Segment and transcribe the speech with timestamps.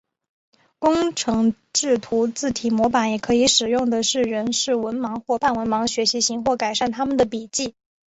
[0.79, 7.75] 工程制图字体模板也可以使用的人是文盲或半文盲学习型或改善他们的笔迹。